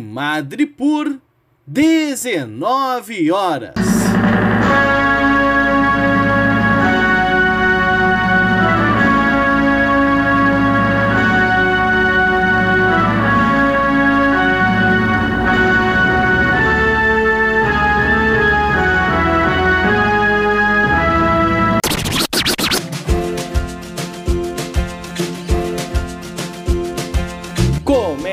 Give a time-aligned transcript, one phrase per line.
[0.00, 1.20] Madre por
[1.66, 3.74] 19 horas.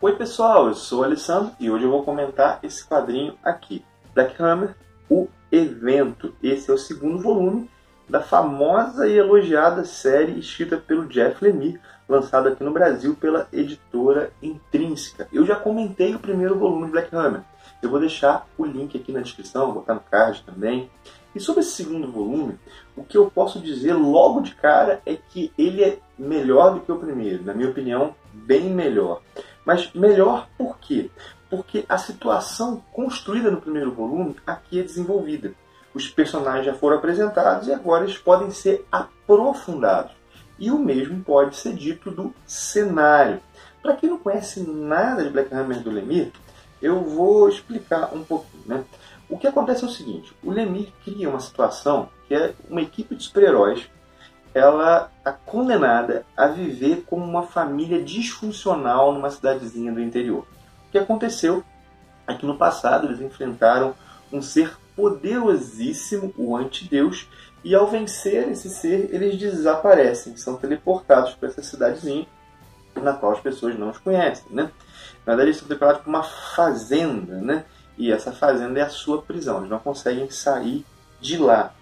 [0.00, 3.84] Oi pessoal, eu sou o Alessandro e hoje eu vou comentar esse quadrinho aqui,
[4.14, 4.76] Black Hammer,
[5.10, 6.32] o evento.
[6.40, 7.68] Esse é o segundo volume
[8.08, 14.30] da famosa e elogiada série escrita pelo Jeff Lemire, lançada aqui no Brasil pela editora
[14.40, 15.26] Intrínseca.
[15.32, 17.42] Eu já comentei o primeiro volume de Black Hammer.
[17.82, 20.88] Eu vou deixar o link aqui na descrição, vou botar no card também.
[21.38, 22.58] E sobre esse segundo volume,
[22.96, 26.90] o que eu posso dizer logo de cara é que ele é melhor do que
[26.90, 29.22] o primeiro, na minha opinião, bem melhor.
[29.64, 31.08] Mas melhor por quê?
[31.48, 35.54] Porque a situação construída no primeiro volume aqui é desenvolvida.
[35.94, 40.10] Os personagens já foram apresentados e agora eles podem ser aprofundados.
[40.58, 43.38] E o mesmo pode ser dito do cenário.
[43.80, 46.32] Para quem não conhece nada de Black Hammer do Lemire,
[46.82, 48.64] eu vou explicar um pouquinho.
[48.66, 48.84] Né?
[49.28, 53.14] O que acontece é o seguinte: o Lemire cria uma situação que é uma equipe
[53.14, 53.88] de super-heróis
[54.54, 60.46] ela é condenada a viver como uma família disfuncional numa cidadezinha do interior.
[60.88, 61.62] O que aconteceu
[62.26, 63.94] é que no passado eles enfrentaram
[64.32, 67.28] um ser poderosíssimo, o antideus,
[67.62, 72.26] e ao vencer esse ser, eles desaparecem, são teleportados para essa cidadezinha
[72.94, 74.44] na qual as pessoas não os conhecem.
[74.50, 74.70] Né?
[75.24, 77.64] Na verdade, eles são teleportados para uma fazenda, né?
[77.98, 80.86] E essa fazenda é a sua prisão, eles não conseguem sair
[81.20, 81.74] de lá.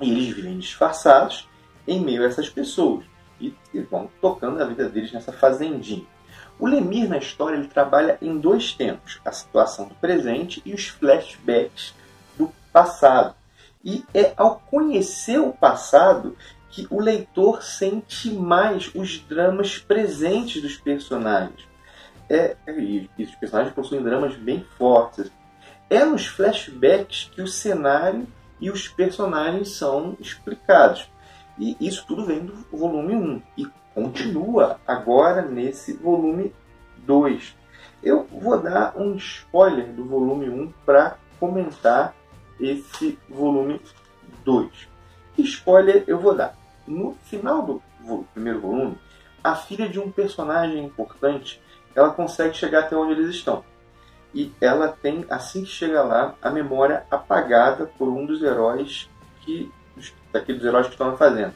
[0.00, 1.48] E eles vivem disfarçados
[1.86, 3.04] em meio a essas pessoas
[3.40, 6.06] e, e vão tocando a vida deles nessa fazendinha.
[6.58, 10.88] O Lemir na história ele trabalha em dois tempos, a situação do presente e os
[10.88, 11.94] flashbacks
[12.38, 13.34] do passado.
[13.84, 16.36] E é ao conhecer o passado
[16.70, 21.68] que o leitor sente mais os dramas presentes dos personagens.
[22.30, 25.30] É, e os personagens possuem dramas bem fortes.
[25.92, 28.26] É nos flashbacks que o cenário
[28.58, 31.06] e os personagens são explicados.
[31.58, 36.50] E isso tudo vem do volume 1 e continua agora nesse volume
[37.00, 37.54] 2.
[38.02, 42.14] Eu vou dar um spoiler do volume 1 para comentar
[42.58, 43.78] esse volume
[44.46, 44.70] 2.
[45.34, 46.56] Que spoiler eu vou dar?
[46.86, 47.82] No final do
[48.32, 48.98] primeiro volume,
[49.44, 51.60] a filha de um personagem importante
[51.94, 53.62] ela consegue chegar até onde eles estão.
[54.34, 59.08] E ela tem, assim que chega lá, a memória apagada por um dos heróis
[59.42, 59.70] que
[60.32, 61.54] daqueles heróis que estão na fazenda.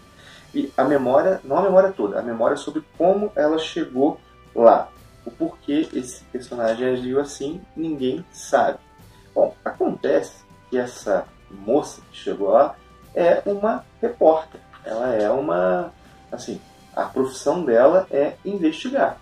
[0.54, 4.20] E a memória, não a memória toda, a memória sobre como ela chegou
[4.54, 4.88] lá.
[5.24, 8.78] O porquê esse personagem agiu assim, ninguém sabe.
[9.34, 12.76] Bom, acontece que essa moça que chegou lá
[13.14, 14.60] é uma repórter.
[14.84, 15.92] Ela é uma.
[16.30, 16.60] Assim,
[16.94, 19.18] a profissão dela é investigar.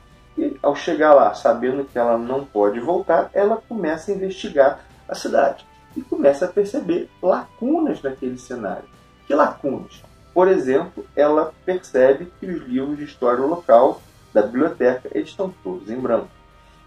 [0.64, 5.66] Ao chegar lá, sabendo que ela não pode voltar, ela começa a investigar a cidade
[5.94, 8.88] e começa a perceber lacunas naquele cenário.
[9.26, 10.02] Que lacunas?
[10.32, 14.00] Por exemplo, ela percebe que os livros de história local
[14.32, 16.30] da biblioteca estão todos em branco.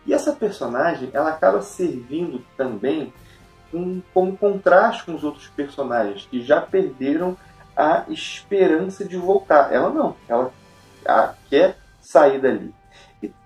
[0.07, 3.13] E essa personagem ela acaba servindo também
[3.71, 7.37] um, como contraste com os outros personagens que já perderam
[7.75, 9.71] a esperança de voltar.
[9.71, 10.51] Ela não, ela
[11.47, 12.73] quer sair dali.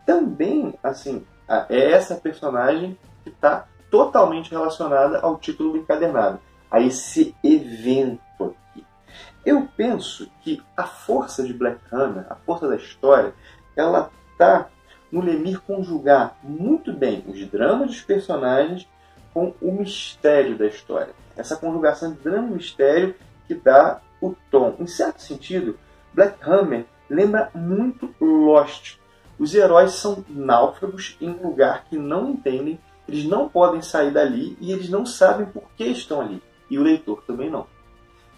[0.06, 1.26] Também, assim,
[1.70, 6.40] é essa personagem que está totalmente relacionada ao título do encadernado,
[6.70, 8.86] a esse evento aqui.
[9.46, 13.34] Eu penso que a força de Black Hammer, a força da história,
[13.76, 14.70] ela está
[15.12, 18.88] no Lemir conjugar muito bem os dramas dos personagens
[19.34, 21.14] com o mistério da história.
[21.36, 23.16] Essa conjugação de drama e mistério
[23.48, 24.76] que dá o tom.
[24.80, 25.78] Em certo sentido,
[26.14, 29.01] Black Hammer lembra muito Lost.
[29.42, 34.56] Os heróis são náufragos em um lugar que não entendem eles não podem sair dali
[34.62, 36.42] e eles não sabem por que estão ali.
[36.70, 37.68] E o leitor também não.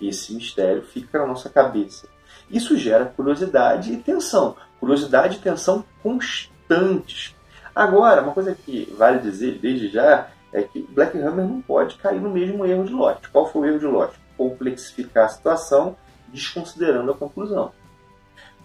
[0.02, 2.08] Esse mistério fica na nossa cabeça.
[2.50, 4.56] Isso gera curiosidade e tensão.
[4.80, 7.36] Curiosidade e tensão constantes.
[7.76, 12.20] Agora, uma coisa que vale dizer desde já é que Black Hammer não pode cair
[12.20, 13.28] no mesmo erro de Lost.
[13.32, 14.16] Qual foi o erro de Lost?
[14.36, 15.96] Complexificar a situação
[16.30, 17.72] desconsiderando a conclusão.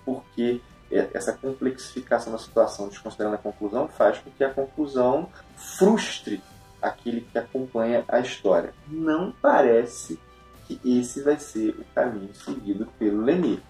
[0.06, 6.43] Porque essa complexificação da situação desconsiderando a conclusão faz com que a conclusão frustre
[6.81, 8.73] aquele que acompanha a história.
[8.87, 10.19] Não parece
[10.67, 13.62] que esse vai ser o caminho seguido pelo Lemire.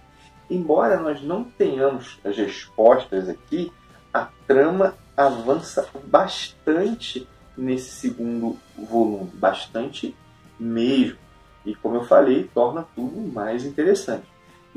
[0.51, 3.73] Embora nós não tenhamos as respostas aqui,
[4.13, 10.15] a trama avança bastante nesse segundo volume, bastante
[10.59, 11.19] mesmo.
[11.67, 14.27] E como eu falei, torna tudo mais interessante.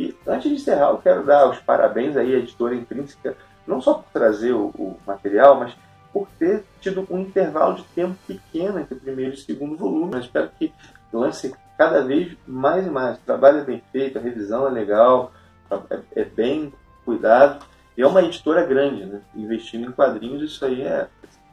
[0.02, 3.38] E antes de encerrar, eu quero dar os parabéns aí à editora Intrínseca,
[3.68, 5.78] não só por trazer o, o material, mas
[6.12, 10.14] por ter tido um intervalo de tempo pequeno entre o primeiro e o segundo volume.
[10.14, 10.74] Eu espero que
[11.14, 13.18] lance cada vez mais e mais.
[13.18, 15.32] O trabalho é bem feito, a revisão é legal,
[15.70, 16.74] é, é bem
[17.06, 17.64] cuidado.
[17.96, 19.22] E é uma editora grande, né?
[19.36, 21.08] investindo em quadrinhos, isso aí é,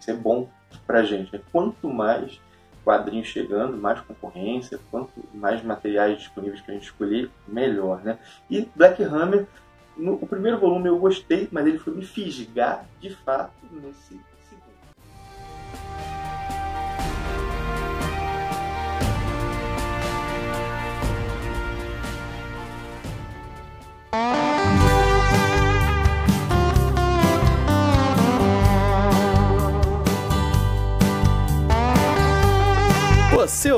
[0.07, 0.49] é bom
[0.87, 1.39] para a gente.
[1.53, 2.41] Quanto mais
[2.89, 8.01] quadrinhos chegando, mais concorrência, quanto mais materiais disponíveis que a gente escolher, melhor.
[8.01, 8.19] Né?
[8.49, 9.47] E Black Hammer,
[9.95, 14.19] no, o primeiro volume eu gostei, mas ele foi me fisgar de fato nesse